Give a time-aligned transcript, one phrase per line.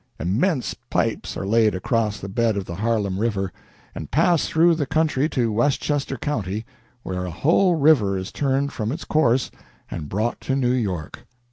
[0.19, 3.53] Immense pipes are laid across the bed of the Harlem River,
[3.93, 6.65] and pass through the country to Westchester County,
[7.03, 9.51] where a whole river is turned from its course
[9.91, 11.27] and brought to New York.